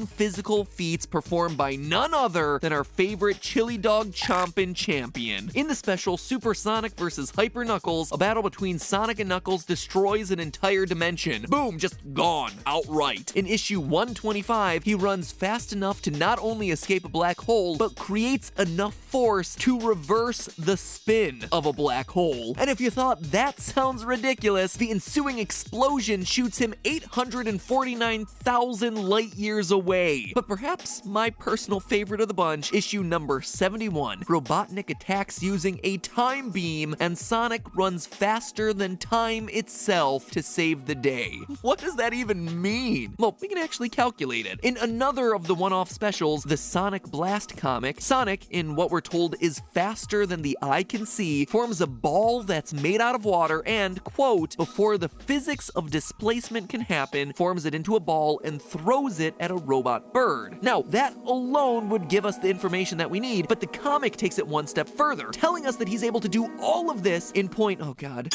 physical 0.05 0.65
feats 0.65 1.05
performed 1.05 1.57
by 1.57 1.75
none 1.75 2.13
other 2.13 2.59
than 2.61 2.73
our 2.73 2.83
favorite 2.83 3.39
chili 3.39 3.77
dog 3.77 4.11
chompin' 4.11 4.75
champion. 4.75 5.49
In 5.55 5.67
the 5.67 5.75
special 5.75 6.17
Super 6.17 6.53
Sonic 6.53 6.93
vs. 6.93 7.31
Hyper 7.31 7.65
Knuckles, 7.65 8.11
a 8.11 8.17
battle 8.17 8.43
between 8.43 8.77
Sonic 8.77 9.19
and 9.19 9.29
Knuckles 9.29 9.65
destroys 9.65 10.31
an 10.31 10.39
entire 10.39 10.85
dimension. 10.85 11.45
Boom, 11.47 11.79
just 11.79 11.95
gone, 12.13 12.51
outright. 12.65 13.31
In 13.35 13.47
issue 13.47 13.79
125, 13.79 14.83
he 14.83 14.93
runs 14.93 15.31
fast 15.31 15.73
enough 15.73 16.01
to 16.03 16.11
not 16.11 16.37
only 16.39 16.69
escape 16.69 17.05
a 17.05 17.09
black 17.09 17.39
hole, 17.39 17.77
but 17.77 17.95
creates 17.95 18.51
enough 18.57 18.93
force 18.93 19.55
to 19.55 19.79
reverse 19.79 20.45
the 20.57 20.77
spin 20.77 21.45
of 21.51 21.65
a 21.65 21.73
black 21.73 22.09
hole. 22.09 22.55
And 22.57 22.69
if 22.69 22.81
you 22.81 22.89
thought 22.89 23.21
that 23.31 23.59
sounds 23.59 24.03
ridiculous, 24.03 24.73
the 24.73 24.91
ensuing 24.91 25.39
explosion 25.39 26.25
shoots 26.25 26.57
him 26.57 26.73
849,000 26.83 28.95
light 28.95 29.33
years 29.35 29.44
away. 29.45 30.31
But 30.33 30.47
perhaps 30.47 31.05
my 31.05 31.29
personal 31.29 31.79
favorite 31.79 32.19
of 32.19 32.27
the 32.27 32.33
bunch, 32.33 32.73
issue 32.73 33.03
number 33.03 33.41
71. 33.41 34.21
Robotnik 34.21 34.89
attacks 34.89 35.43
using 35.43 35.79
a 35.83 35.97
time 35.97 36.49
beam, 36.49 36.95
and 36.99 37.15
Sonic 37.15 37.61
runs 37.75 38.07
faster 38.07 38.73
than 38.73 38.97
time 38.97 39.47
itself 39.49 40.31
to 40.31 40.41
save 40.41 40.87
the 40.87 40.95
day. 40.95 41.37
What 41.61 41.77
does 41.77 41.95
that 41.97 42.13
even 42.13 42.59
mean? 42.59 43.13
Well, 43.19 43.37
we 43.39 43.47
can 43.47 43.59
actually 43.59 43.89
calculate 43.89 44.47
it. 44.47 44.59
In 44.63 44.77
another 44.77 45.35
of 45.35 45.45
the 45.45 45.55
one 45.55 45.73
off 45.73 45.91
specials, 45.91 46.41
the 46.43 46.57
Sonic 46.57 47.03
Blast 47.03 47.55
comic, 47.55 48.01
Sonic, 48.01 48.47
in 48.49 48.75
what 48.75 48.89
we're 48.89 48.99
told 48.99 49.35
is 49.39 49.61
faster 49.73 50.25
than 50.25 50.41
the 50.41 50.57
eye 50.59 50.81
can 50.81 51.05
see, 51.05 51.45
forms 51.45 51.81
a 51.81 51.87
ball 51.87 52.41
that's 52.41 52.73
made 52.73 52.99
out 52.99 53.13
of 53.13 53.25
water 53.25 53.61
and, 53.67 54.03
quote, 54.03 54.57
before 54.57 54.97
the 54.97 55.09
physics 55.09 55.69
of 55.69 55.91
displacement 55.91 56.67
can 56.69 56.81
happen, 56.81 57.31
forms 57.33 57.65
it 57.65 57.75
into 57.75 57.95
a 57.95 57.99
ball 57.99 58.41
and 58.43 58.61
throws 58.61 59.19
it 59.19 59.34
at 59.39 59.51
a 59.51 59.55
robot 59.55 60.13
bird. 60.13 60.61
Now, 60.61 60.81
that 60.83 61.15
alone 61.25 61.89
would 61.89 62.07
give 62.07 62.25
us 62.25 62.37
the 62.37 62.49
information 62.49 62.97
that 62.97 63.09
we 63.09 63.19
need, 63.19 63.47
but 63.47 63.59
the 63.59 63.67
comic 63.67 64.17
takes 64.17 64.39
it 64.39 64.47
one 64.47 64.67
step 64.67 64.87
further, 64.87 65.29
telling 65.31 65.65
us 65.65 65.75
that 65.77 65.87
he's 65.87 66.03
able 66.03 66.19
to 66.21 66.29
do 66.29 66.51
all 66.59 66.89
of 66.89 67.03
this 67.03 67.31
in 67.31 67.49
point, 67.49 67.81
oh 67.81 67.93
god, 67.93 68.33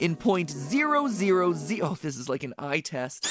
in 0.00 0.16
point 0.16 0.50
zero 0.50 1.08
zero 1.08 1.52
zero. 1.52 1.88
Oh, 1.90 1.98
this 2.00 2.16
is 2.16 2.28
like 2.28 2.42
an 2.42 2.54
eye 2.58 2.80
test. 2.80 3.26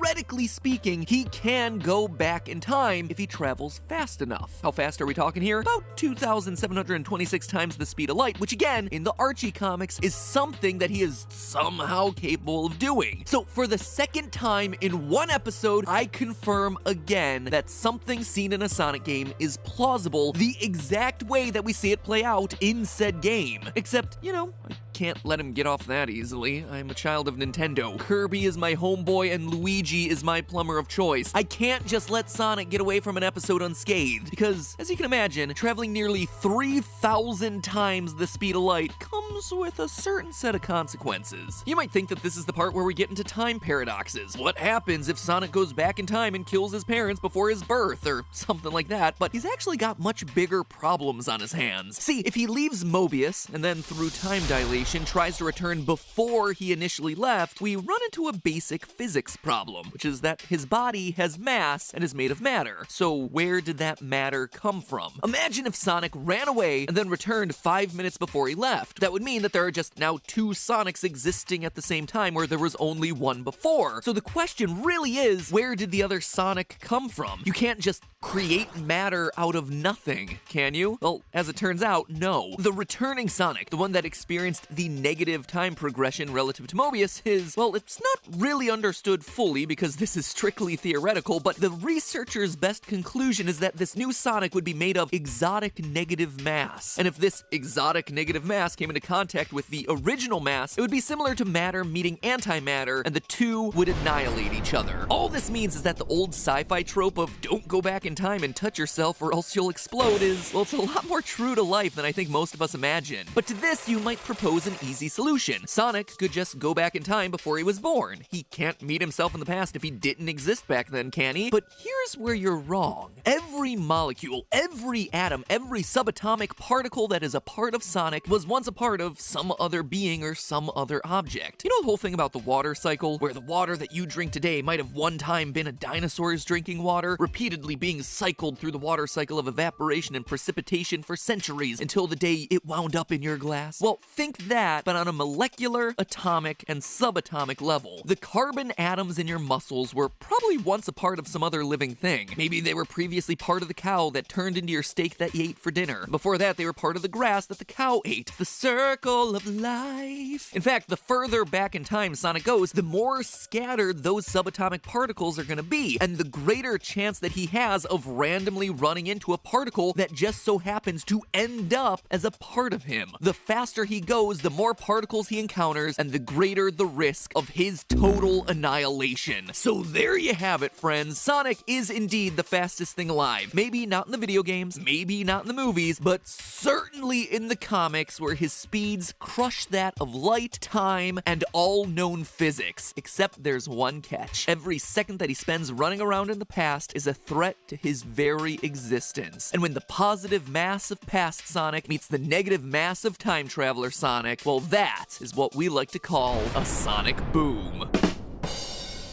speaking, 0.48 1.06
he 1.08 1.24
can 1.26 1.80
go 1.80 2.08
back 2.08 2.50
in 2.50 2.60
time 2.60 3.08
if 3.10 3.18
he 3.18 3.28
travels 3.28 3.82
fast 3.88 4.22
enough. 4.22 4.60
How 4.62 4.72
fast 4.72 5.02
are 5.02 5.06
we 5.06 5.14
talking 5.14 5.42
here? 5.42 5.62
About 5.62 5.84
2,726 5.96 7.48
times 7.48 7.78
the 7.78 7.86
speed 7.86 8.10
of 8.10 8.18
light, 8.18 8.40
which 8.40 8.52
again, 8.52 8.88
in 8.92 9.04
the 9.04 9.14
Archie 9.20 9.52
comics, 9.52 10.00
is 10.02 10.16
something 10.16 10.78
that 10.80 10.90
he 10.90 11.02
is 11.02 11.26
somehow 11.30 12.12
capable 12.12 12.66
of 12.66 12.80
doing. 12.80 13.24
So, 13.26 13.44
for 13.44 13.68
the 13.68 13.78
second 13.78 14.32
time 14.32 14.76
in 14.82 15.10
one 15.10 15.30
episode, 15.30 15.86
I 15.88 16.06
confirm 16.06 16.78
again 16.86 17.46
that 17.46 17.70
something 17.70 18.24
seen 18.24 18.54
in 18.54 18.62
a 18.62 18.70
Sonic 18.70 19.04
game 19.04 19.34
is 19.40 19.58
plausible 19.64 20.34
the 20.34 20.56
exact 20.62 21.24
way 21.24 21.50
that 21.52 21.64
we 21.64 21.74
see 21.74 21.92
it 21.92 22.04
play 22.04 22.24
out 22.24 22.54
in 22.62 22.86
said 22.86 23.22
game. 23.22 23.62
Except, 23.76 24.18
you 24.22 24.34
know, 24.34 24.54
can't 24.98 25.24
let 25.24 25.40
him 25.40 25.54
get 25.54 25.68
off 25.68 25.86
that 25.86 26.10
easily. 26.10 26.66
I'm 26.72 26.90
a 26.90 26.94
child 26.96 27.28
of 27.28 27.36
Nintendo. 27.36 28.00
Kirby 28.00 28.46
is 28.46 28.58
my 28.58 28.74
homeboy 28.74 29.32
and 29.32 29.48
Luigi 29.48 30.10
is 30.10 30.24
my 30.24 30.42
plumber 30.42 30.80
of 30.80 30.88
choice. 30.88 31.32
I 31.36 31.44
can't 31.44 31.86
just 31.86 32.10
let 32.10 32.32
Sonic 32.32 32.70
get 32.70 32.82
away 32.82 33.00
from 33.00 33.16
an 33.16 33.22
episode 33.22 33.62
unscathed, 33.62 34.32
because, 34.32 34.76
as 34.80 34.90
you 34.90 34.96
can 34.96 35.06
imagine, 35.06 35.54
traveling 35.54 35.94
nearly 35.94 36.26
3,000 36.26 37.64
times 37.64 38.16
the 38.16 38.26
speed 38.26 38.56
of 38.56 38.64
light 38.64 38.92
comes 39.00 39.52
with 39.52 39.78
a 39.78 39.88
certain 39.88 40.34
set 40.34 40.56
of 40.56 40.64
consequences. 40.64 41.62
You 41.68 41.76
might 41.76 41.92
think 41.92 42.10
that 42.10 42.24
this 42.24 42.36
is 42.36 42.46
the 42.46 42.54
part 42.54 42.74
where 42.74 42.84
we 42.84 42.96
get 42.96 43.12
into 43.12 43.24
time 43.24 43.60
paradoxes. 43.60 44.36
What 44.36 44.58
happens 44.58 45.10
if 45.10 45.20
Sonic 45.20 45.52
goes 45.52 45.74
back 45.74 46.00
in 46.00 46.08
time 46.08 46.34
and 46.34 46.44
kills 46.44 46.72
his 46.72 46.84
parents 46.84 47.22
before 47.22 47.52
his 47.52 47.62
birth, 47.62 48.08
or 48.08 48.26
something 48.32 48.72
like 48.72 48.88
that, 48.88 49.14
but 49.20 49.32
he's 49.32 49.46
actually 49.46 49.78
got 49.78 50.00
much 50.00 50.34
bigger 50.34 50.64
problems 50.64 51.28
on 51.28 51.40
his 51.40 51.52
hands. 51.52 52.02
See, 52.02 52.22
if 52.22 52.34
he 52.34 52.48
leaves 52.48 52.84
Mobius, 52.84 53.54
and 53.54 53.64
then 53.64 53.84
through 53.84 54.10
time 54.10 54.42
dilation, 54.48 54.87
tries 54.88 55.38
to 55.38 55.44
return 55.44 55.82
before 55.82 56.54
he 56.54 56.72
initially 56.72 57.14
left, 57.14 57.60
we 57.60 57.76
run 57.76 58.00
into 58.06 58.30
a 58.30 58.34
basic 58.34 58.86
physics 58.86 59.36
problem, 59.36 59.88
which 59.88 60.06
is 60.06 60.22
that 60.22 60.44
his 60.44 60.66
body 60.66 61.12
has 61.12 61.38
mass 61.38 61.94
and 61.94 62.06
is 62.06 62.16
made 62.16 62.32
of 62.32 62.40
matter. 62.40 62.86
So, 62.88 63.14
where 63.14 63.60
did 63.60 63.80
that 63.80 64.02
matter 64.02 64.48
come 64.48 64.82
from? 64.82 65.20
Imagine 65.26 65.66
if 65.66 65.76
Sonic 65.76 66.14
ran 66.16 66.48
away 66.48 66.86
and 66.86 66.96
then 66.96 67.10
returned 67.10 67.54
five 67.54 67.94
minutes 67.94 68.18
before 68.18 68.48
he 68.48 68.56
left. 68.56 69.02
That 69.02 69.12
would 69.12 69.22
mean 69.22 69.42
that 69.42 69.52
there 69.52 69.66
are 69.66 69.72
just 69.72 70.00
now 70.00 70.20
two 70.26 70.48
Sonics 70.48 71.04
existing 71.04 71.66
at 71.66 71.76
the 71.76 71.82
same 71.82 72.08
time 72.08 72.34
where 72.34 72.48
there 72.48 72.58
was 72.58 72.78
only 72.80 73.12
one 73.12 73.44
before. 73.44 74.02
So, 74.04 74.14
the 74.14 74.22
question 74.22 74.84
really 74.84 75.18
is 75.18 75.52
where 75.52 75.76
did 75.76 75.92
the 75.92 76.02
other 76.02 76.22
Sonic 76.22 76.78
come 76.80 77.10
from? 77.10 77.42
You 77.44 77.52
can't 77.52 77.80
just 77.80 78.04
create 78.22 78.74
matter 78.78 79.34
out 79.38 79.56
of 79.56 79.70
nothing, 79.70 80.40
can 80.48 80.74
you? 80.74 80.98
Well, 81.02 81.24
as 81.34 81.50
it 81.50 81.58
turns 81.58 81.84
out, 81.84 82.10
no. 82.10 82.56
The 82.58 82.72
returning 82.72 83.28
Sonic, 83.28 83.70
the 83.70 83.78
one 83.78 83.92
that 83.92 84.06
experienced 84.06 84.77
the 84.78 84.88
negative 84.90 85.48
time 85.48 85.74
progression 85.74 86.32
relative 86.32 86.68
to 86.68 86.76
Mobius 86.76 87.24
is, 87.26 87.58
well, 87.58 87.74
it's 87.74 88.00
not 88.00 88.40
really 88.40 88.70
understood 88.70 89.26
fully 89.26 89.66
because 89.66 89.96
this 89.96 90.16
is 90.16 90.28
strictly 90.28 90.76
theoretical, 90.76 91.40
but 91.40 91.56
the 91.56 91.72
researchers' 91.72 92.56
best 92.56 92.86
conclusion 92.86 93.48
is 93.48 93.58
that 93.58 93.78
this 93.78 93.98
new 93.98 94.14
Sonic 94.14 94.54
would 94.54 94.64
be 94.64 94.76
made 94.76 94.96
of 94.96 95.12
exotic 95.12 95.84
negative 95.84 96.44
mass. 96.44 96.96
And 97.00 97.08
if 97.08 97.18
this 97.18 97.44
exotic 97.52 98.12
negative 98.12 98.46
mass 98.46 98.76
came 98.76 98.92
into 98.92 99.02
contact 99.02 99.52
with 99.52 99.68
the 99.70 99.88
original 99.90 100.40
mass, 100.40 100.78
it 100.78 100.82
would 100.82 100.92
be 100.92 101.02
similar 101.02 101.34
to 101.34 101.44
matter 101.44 101.84
meeting 101.84 102.18
antimatter, 102.18 103.02
and 103.04 103.16
the 103.16 103.22
two 103.22 103.72
would 103.72 103.90
annihilate 103.90 104.54
each 104.54 104.76
other. 104.76 105.08
All 105.10 105.28
this 105.28 105.50
means 105.50 105.76
is 105.76 105.82
that 105.84 105.98
the 105.98 106.06
old 106.06 106.36
sci 106.36 106.64
fi 106.66 106.84
trope 106.84 107.18
of 107.18 107.36
don't 107.42 107.68
go 107.68 107.82
back 107.82 108.06
in 108.06 108.14
time 108.14 108.44
and 108.44 108.56
touch 108.56 108.78
yourself 108.78 109.24
or 109.24 109.34
else 109.34 109.56
you'll 109.56 109.72
explode 109.72 110.22
is, 110.22 110.54
well, 110.54 110.62
it's 110.62 110.74
a 110.74 110.78
lot 110.78 111.08
more 111.08 111.24
true 111.24 111.56
to 111.56 111.64
life 111.64 111.96
than 111.96 112.06
I 112.06 112.12
think 112.12 112.30
most 112.30 112.54
of 112.54 112.62
us 112.62 112.76
imagine. 112.76 113.26
But 113.34 113.48
to 113.48 113.56
this, 113.56 113.90
you 113.90 113.98
might 114.00 114.20
propose 114.20 114.67
an 114.68 114.76
easy 114.82 115.08
solution. 115.08 115.66
Sonic 115.66 116.18
could 116.18 116.32
just 116.32 116.60
go 116.60 116.74
back 116.74 116.96
in 116.96 117.04
time 117.04 117.32
before 117.32 117.58
he 117.58 117.64
was 117.64 117.80
born. 117.80 118.24
He 118.30 118.44
can't 118.44 118.82
meet 118.82 119.02
himself 119.02 119.34
in 119.34 119.40
the 119.40 119.46
past 119.46 119.76
if 119.76 119.82
he 119.82 119.90
didn't 119.90 120.30
exist 120.30 120.68
back 120.68 120.90
then, 120.90 121.10
can 121.10 121.36
he? 121.36 121.50
But 121.50 121.64
here's 121.80 122.18
where 122.18 122.36
you're 122.36 122.58
wrong. 122.58 123.14
Every 123.58 123.76
molecule, 123.76 124.46
every 124.52 125.12
atom, 125.12 125.44
every 125.50 125.82
subatomic 125.82 126.56
particle 126.58 127.08
that 127.08 127.24
is 127.24 127.34
a 127.34 127.42
part 127.42 127.74
of 127.74 127.82
Sonic 127.82 128.28
was 128.28 128.46
once 128.46 128.68
a 128.68 128.72
part 128.72 129.02
of 129.02 129.20
some 129.20 129.52
other 129.60 129.82
being 129.82 130.24
or 130.24 130.36
some 130.36 130.70
other 130.76 131.02
object. 131.04 131.64
You 131.64 131.72
know 131.72 131.82
the 131.82 131.88
whole 131.88 131.98
thing 131.98 132.14
about 132.14 132.34
the 132.34 132.38
water 132.38 132.76
cycle, 132.76 133.18
where 133.18 133.34
the 133.34 133.42
water 133.42 133.76
that 133.76 133.92
you 133.92 134.06
drink 134.06 134.32
today 134.32 134.62
might 134.62 134.78
have 134.78 134.92
one 134.92 135.18
time 135.18 135.54
been 135.54 135.66
a 135.66 135.72
dinosaur's 135.72 136.46
drinking 136.46 136.84
water, 136.84 137.18
repeatedly 137.20 137.76
being 137.76 138.04
cycled 138.04 138.60
through 138.60 138.74
the 138.74 138.78
water 138.78 139.08
cycle 139.08 139.40
of 139.40 139.48
evaporation 139.48 140.16
and 140.16 140.28
precipitation 140.28 141.02
for 141.02 141.16
centuries 141.16 141.82
until 141.82 142.06
the 142.06 142.16
day 142.16 142.48
it 142.52 142.64
wound 142.64 142.96
up 142.96 143.12
in 143.12 143.24
your 143.24 143.38
glass? 143.38 143.82
Well, 143.82 143.98
think 144.04 144.50
that, 144.50 144.86
but 144.86 144.96
on 144.96 145.08
a 145.08 145.14
molecular, 145.14 145.96
atomic, 145.98 146.64
and 146.68 146.84
subatomic 146.84 147.60
level. 147.60 148.04
The 148.06 148.16
carbon 148.16 148.72
atoms 148.78 149.18
in 149.18 149.26
your 149.26 149.40
muscles 149.40 149.96
were 149.96 150.10
probably 150.10 150.60
once 150.60 150.88
a 150.88 150.94
part 150.94 151.18
of 151.18 151.28
some 151.28 151.42
other 151.42 151.66
living 151.66 151.96
thing. 151.96 152.30
Maybe 152.38 152.62
they 152.62 152.76
were 152.76 152.86
previously 152.86 153.36
part 153.48 153.62
of 153.62 153.70
the 153.70 153.74
cow 153.74 154.10
that 154.10 154.28
turned 154.28 154.58
into 154.58 154.74
your 154.74 154.84
steak 154.84 155.18
that 155.20 155.34
you 155.34 155.46
ate 155.46 155.58
for 155.58 155.72
dinner. 155.72 156.06
Before 156.12 156.38
that, 156.38 156.58
they 156.58 156.66
were 156.66 156.74
part 156.74 156.98
of 156.98 157.02
the 157.02 157.08
grass 157.08 157.46
that 157.46 157.60
the 157.60 157.64
cow 157.64 158.02
ate. 158.04 158.30
The 158.38 158.44
circle 158.44 159.38
of 159.38 159.48
life. 159.48 160.54
In 160.54 160.62
fact, 160.62 160.90
the 160.90 160.98
further 160.98 161.46
back 161.46 161.74
in 161.74 161.86
time 161.86 162.14
Sonic 162.14 162.44
goes, 162.44 162.74
the 162.74 162.84
more 162.84 163.24
scattered 163.24 164.04
those 164.04 164.28
subatomic 164.28 164.82
particles 164.82 165.40
are 165.40 165.46
going 165.46 165.56
to 165.56 165.64
be, 165.64 165.98
and 166.02 166.18
the 166.18 166.26
greater 166.26 166.78
chance 166.78 167.20
that 167.20 167.32
he 167.32 167.46
has 167.46 167.86
of 167.86 168.06
randomly 168.06 168.70
running 168.70 169.08
into 169.08 169.32
a 169.32 169.38
particle 169.38 169.94
that 169.94 170.12
just 170.12 170.44
so 170.44 170.58
happens 170.58 171.06
to 171.06 171.22
end 171.34 171.74
up 171.74 172.02
as 172.12 172.26
a 172.26 172.32
part 172.32 172.74
of 172.74 172.84
him. 172.84 173.14
The 173.22 173.34
faster 173.34 173.86
he 173.86 174.02
goes, 174.02 174.42
the 174.42 174.50
more 174.50 174.74
particles 174.74 175.30
he 175.30 175.40
encounters, 175.40 175.98
and 175.98 176.12
the 176.12 176.20
greater 176.20 176.70
the 176.70 176.86
risk 176.86 177.32
of 177.34 177.48
his 177.48 177.86
total 177.86 178.46
annihilation. 178.50 179.54
So 179.54 179.84
there 179.84 180.18
you 180.18 180.34
have 180.34 180.64
it, 180.64 180.74
friends. 180.74 181.18
Sonic 181.18 181.60
is 181.66 181.90
indeed 181.90 182.36
the 182.36 182.44
fastest 182.44 182.94
thing 182.98 183.10
alive. 183.10 183.37
Maybe 183.54 183.86
not 183.86 184.06
in 184.06 184.12
the 184.12 184.18
video 184.18 184.44
games, 184.44 184.80
maybe 184.80 185.24
not 185.24 185.44
in 185.44 185.48
the 185.48 185.54
movies, 185.54 186.00
but 186.00 186.28
certainly 186.28 187.22
in 187.22 187.48
the 187.48 187.56
comics 187.56 188.20
where 188.20 188.36
his 188.36 188.54
speeds 188.54 189.14
crush 189.20 189.66
that 189.66 189.94
of 190.00 190.14
light, 190.14 190.60
time, 190.62 191.20
and 191.26 191.44
all 191.54 191.86
known 191.86 192.24
physics. 192.24 192.94
Except 192.96 193.44
there's 193.44 193.68
one 193.68 194.02
catch. 194.02 194.48
Every 194.48 194.78
second 194.78 195.20
that 195.20 195.30
he 195.30 195.36
spends 195.36 195.72
running 195.72 196.02
around 196.02 196.30
in 196.30 196.40
the 196.40 196.46
past 196.46 196.94
is 196.96 197.08
a 197.08 197.14
threat 197.14 197.56
to 197.68 197.76
his 197.76 198.04
very 198.04 198.60
existence. 198.64 199.52
And 199.52 199.62
when 199.62 199.74
the 199.74 199.82
positive 199.82 200.50
mass 200.50 200.92
of 200.92 201.02
past 201.02 201.48
Sonic 201.48 201.88
meets 201.90 202.08
the 202.08 202.18
negative 202.18 202.64
mass 202.64 203.06
of 203.06 203.18
time 203.18 203.48
traveler 203.48 203.92
Sonic, 203.92 204.42
well, 204.46 204.60
that 204.60 205.18
is 205.22 205.36
what 205.36 205.56
we 205.56 205.70
like 205.70 205.92
to 205.92 206.00
call 206.00 206.40
a 206.56 206.66
sonic 206.66 207.18
boom 207.32 207.90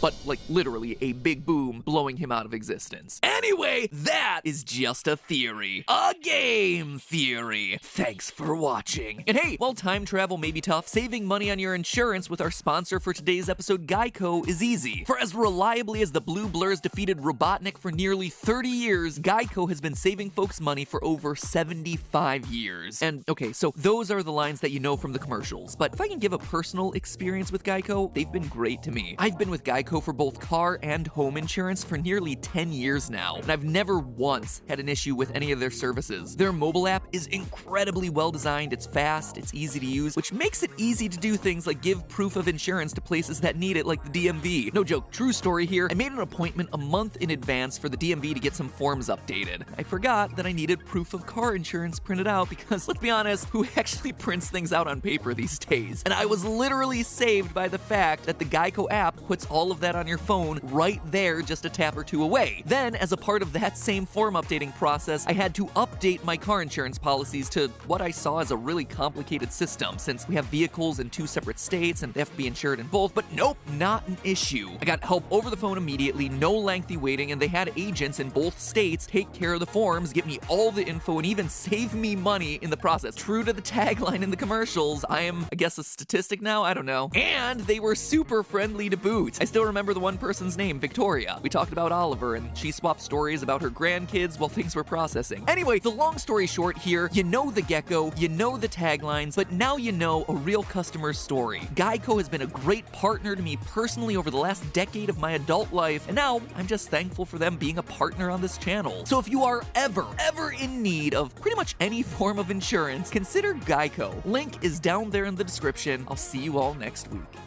but 0.04 0.14
like 0.26 0.38
literally 0.50 0.98
a 1.00 1.14
big 1.14 1.46
boom 1.46 1.80
blowing 1.80 2.18
him 2.18 2.30
out 2.30 2.44
of 2.44 2.52
existence. 2.52 3.18
Anyway, 3.22 3.88
that 3.90 4.42
is 4.44 4.62
just 4.62 5.08
a 5.08 5.16
theory. 5.16 5.82
A 5.88 6.14
game 6.20 6.98
theory. 6.98 7.78
Thanks 7.80 8.30
for 8.30 8.54
watching. 8.54 9.24
And 9.26 9.34
hey, 9.34 9.56
while 9.56 9.72
time 9.72 10.04
travel 10.04 10.36
may 10.36 10.50
be 10.50 10.60
tough, 10.60 10.88
saving 10.88 11.24
money 11.24 11.50
on 11.50 11.58
your 11.58 11.74
insurance 11.74 12.28
with 12.28 12.42
our 12.42 12.50
sponsor 12.50 13.00
for 13.00 13.14
today's 13.14 13.48
episode, 13.48 13.86
Geico, 13.86 14.46
is 14.46 14.62
easy. 14.62 15.04
For 15.06 15.18
as 15.18 15.34
reliably 15.34 16.02
as 16.02 16.12
the 16.12 16.20
Blue 16.20 16.48
Blurs 16.48 16.82
defeated 16.82 17.20
Robotnik 17.20 17.78
for 17.78 17.90
nearly 17.90 18.28
30 18.28 18.68
years, 18.68 19.18
Geico 19.18 19.70
has 19.70 19.80
been 19.80 19.94
saving 19.94 20.28
folks 20.32 20.60
money 20.60 20.84
for 20.84 21.02
over 21.02 21.34
75 21.34 22.44
years. 22.48 23.00
And 23.00 23.24
okay, 23.26 23.54
so 23.54 23.72
those 23.74 24.10
are 24.10 24.22
the 24.22 24.32
lines 24.32 24.60
that 24.60 24.70
you 24.70 24.80
know 24.80 24.98
from 24.98 25.14
the 25.14 25.18
commercials. 25.18 25.74
But 25.74 25.94
if 25.94 26.00
I 26.02 26.08
can 26.08 26.18
give 26.18 26.34
a 26.34 26.38
personal 26.38 26.92
experience 26.92 27.50
with 27.50 27.64
Geico, 27.64 28.12
they've 28.12 28.30
been 28.30 28.48
great 28.48 28.82
to 28.82 28.90
me. 28.90 29.16
I've 29.18 29.38
been 29.38 29.48
with 29.48 29.64
Geico 29.64 29.93
for 30.00 30.12
both 30.12 30.40
car 30.40 30.78
and 30.82 31.06
home 31.06 31.36
insurance 31.36 31.84
for 31.84 31.96
nearly 31.96 32.36
10 32.36 32.72
years 32.72 33.10
now, 33.10 33.36
and 33.36 33.50
I've 33.50 33.64
never 33.64 33.98
once 33.98 34.62
had 34.68 34.80
an 34.80 34.88
issue 34.88 35.14
with 35.14 35.30
any 35.34 35.52
of 35.52 35.60
their 35.60 35.70
services. 35.70 36.36
Their 36.36 36.52
mobile 36.52 36.88
app 36.88 37.06
is 37.12 37.26
incredibly 37.28 38.10
well 38.10 38.30
designed, 38.30 38.72
it's 38.72 38.86
fast, 38.86 39.36
it's 39.36 39.52
easy 39.54 39.80
to 39.80 39.86
use, 39.86 40.16
which 40.16 40.32
makes 40.32 40.62
it 40.62 40.70
easy 40.76 41.08
to 41.08 41.18
do 41.18 41.36
things 41.36 41.66
like 41.66 41.82
give 41.82 42.06
proof 42.08 42.36
of 42.36 42.48
insurance 42.48 42.92
to 42.94 43.00
places 43.00 43.40
that 43.40 43.56
need 43.56 43.76
it, 43.76 43.86
like 43.86 44.02
the 44.10 44.26
DMV. 44.26 44.74
No 44.74 44.84
joke, 44.84 45.10
true 45.10 45.32
story 45.32 45.66
here. 45.66 45.88
I 45.90 45.94
made 45.94 46.12
an 46.12 46.18
appointment 46.18 46.70
a 46.72 46.78
month 46.78 47.16
in 47.16 47.30
advance 47.30 47.78
for 47.78 47.88
the 47.88 47.96
DMV 47.96 48.34
to 48.34 48.40
get 48.40 48.54
some 48.54 48.68
forms 48.68 49.08
updated. 49.08 49.62
I 49.78 49.82
forgot 49.82 50.36
that 50.36 50.46
I 50.46 50.52
needed 50.52 50.84
proof 50.84 51.14
of 51.14 51.26
car 51.26 51.54
insurance 51.54 52.00
printed 52.00 52.26
out 52.26 52.48
because, 52.48 52.88
let's 52.88 53.00
be 53.00 53.10
honest, 53.10 53.48
who 53.50 53.66
actually 53.76 54.12
prints 54.12 54.50
things 54.50 54.72
out 54.72 54.86
on 54.86 55.00
paper 55.00 55.34
these 55.34 55.58
days? 55.58 56.02
And 56.04 56.14
I 56.14 56.26
was 56.26 56.44
literally 56.44 57.02
saved 57.02 57.54
by 57.54 57.68
the 57.68 57.78
fact 57.78 58.24
that 58.24 58.38
the 58.38 58.44
Geico 58.44 58.90
app 58.90 59.16
puts 59.26 59.46
all 59.46 59.70
of 59.70 59.80
that 59.84 59.94
on 59.94 60.06
your 60.06 60.18
phone 60.18 60.58
right 60.62 61.00
there 61.10 61.42
just 61.42 61.66
a 61.66 61.70
tap 61.70 61.94
or 61.94 62.02
two 62.02 62.22
away. 62.22 62.62
Then, 62.64 62.94
as 62.94 63.12
a 63.12 63.16
part 63.18 63.42
of 63.42 63.52
that 63.52 63.76
same 63.76 64.06
form 64.06 64.34
updating 64.34 64.74
process, 64.76 65.26
I 65.26 65.32
had 65.34 65.54
to 65.56 65.66
update 65.76 66.24
my 66.24 66.38
car 66.38 66.62
insurance 66.62 66.98
policies 66.98 67.50
to 67.50 67.68
what 67.86 68.00
I 68.00 68.10
saw 68.10 68.38
as 68.38 68.50
a 68.50 68.56
really 68.56 68.86
complicated 68.86 69.52
system 69.52 69.98
since 69.98 70.26
we 70.26 70.36
have 70.36 70.46
vehicles 70.46 71.00
in 71.00 71.10
two 71.10 71.26
separate 71.26 71.58
states 71.58 72.02
and 72.02 72.14
they 72.14 72.20
have 72.20 72.30
to 72.30 72.36
be 72.36 72.46
insured 72.46 72.80
in 72.80 72.86
both. 72.86 73.14
But 73.14 73.30
nope, 73.30 73.58
not 73.72 74.08
an 74.08 74.16
issue. 74.24 74.70
I 74.80 74.86
got 74.86 75.04
help 75.04 75.24
over 75.30 75.50
the 75.50 75.56
phone 75.56 75.76
immediately, 75.76 76.30
no 76.30 76.52
lengthy 76.52 76.96
waiting, 76.96 77.30
and 77.32 77.40
they 77.40 77.48
had 77.48 77.70
agents 77.76 78.20
in 78.20 78.30
both 78.30 78.58
states 78.58 79.06
take 79.06 79.32
care 79.34 79.52
of 79.52 79.60
the 79.60 79.66
forms, 79.66 80.14
get 80.14 80.24
me 80.26 80.38
all 80.48 80.70
the 80.70 80.82
info, 80.82 81.18
and 81.18 81.26
even 81.26 81.48
save 81.50 81.92
me 81.92 82.16
money 82.16 82.54
in 82.62 82.70
the 82.70 82.76
process. 82.76 83.14
True 83.14 83.44
to 83.44 83.52
the 83.52 83.62
tagline 83.62 84.22
in 84.22 84.30
the 84.30 84.36
commercials, 84.36 85.04
I 85.10 85.22
am, 85.22 85.46
I 85.52 85.56
guess, 85.56 85.76
a 85.76 85.84
statistic 85.84 86.40
now? 86.40 86.62
I 86.62 86.72
don't 86.72 86.86
know. 86.86 87.10
And 87.14 87.60
they 87.60 87.80
were 87.80 87.94
super 87.94 88.42
friendly 88.42 88.88
to 88.88 88.96
boot. 88.96 89.38
I 89.40 89.44
still 89.44 89.64
remember 89.74 89.92
the 89.92 89.98
one 89.98 90.16
person's 90.16 90.56
name, 90.56 90.78
Victoria. 90.78 91.40
We 91.42 91.48
talked 91.48 91.72
about 91.72 91.90
Oliver, 91.90 92.36
and 92.36 92.56
she 92.56 92.70
swapped 92.70 93.00
stories 93.00 93.42
about 93.42 93.60
her 93.60 93.70
grandkids 93.70 94.38
while 94.38 94.48
things 94.48 94.76
were 94.76 94.84
processing. 94.84 95.42
Anyway, 95.48 95.80
the 95.80 95.90
long 95.90 96.16
story 96.16 96.46
short 96.46 96.78
here, 96.78 97.10
you 97.12 97.24
know 97.24 97.50
the 97.50 97.60
gecko, 97.60 98.12
you 98.16 98.28
know 98.28 98.56
the 98.56 98.68
taglines, 98.68 99.34
but 99.34 99.50
now 99.50 99.76
you 99.76 99.90
know 99.90 100.24
a 100.28 100.32
real 100.32 100.62
customer's 100.62 101.18
story. 101.18 101.58
Geico 101.74 102.18
has 102.18 102.28
been 102.28 102.42
a 102.42 102.46
great 102.46 102.86
partner 102.92 103.34
to 103.34 103.42
me 103.42 103.56
personally 103.66 104.14
over 104.14 104.30
the 104.30 104.36
last 104.36 104.72
decade 104.72 105.08
of 105.10 105.18
my 105.18 105.32
adult 105.32 105.72
life, 105.72 106.06
and 106.06 106.14
now 106.14 106.40
I'm 106.54 106.68
just 106.68 106.88
thankful 106.88 107.24
for 107.24 107.38
them 107.38 107.56
being 107.56 107.78
a 107.78 107.82
partner 107.82 108.30
on 108.30 108.40
this 108.40 108.58
channel. 108.58 109.04
So 109.06 109.18
if 109.18 109.28
you 109.28 109.42
are 109.42 109.64
ever, 109.74 110.06
ever 110.20 110.52
in 110.52 110.84
need 110.84 111.16
of 111.16 111.34
pretty 111.34 111.56
much 111.56 111.74
any 111.80 112.02
form 112.16 112.38
of 112.38 112.52
insurance, 112.52 113.10
consider 113.10 113.54
Geico. 113.54 114.24
Link 114.24 114.62
is 114.62 114.78
down 114.78 115.10
there 115.10 115.24
in 115.24 115.34
the 115.34 115.42
description. 115.42 116.04
I'll 116.06 116.14
see 116.14 116.38
you 116.38 116.60
all 116.60 116.74
next 116.74 117.10
week. 117.10 117.43